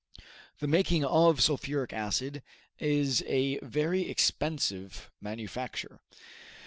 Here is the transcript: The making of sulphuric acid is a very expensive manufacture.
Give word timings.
The 0.57 0.65
making 0.65 1.05
of 1.05 1.43
sulphuric 1.43 1.93
acid 1.93 2.41
is 2.79 3.21
a 3.27 3.59
very 3.59 4.09
expensive 4.09 5.11
manufacture. 5.21 5.99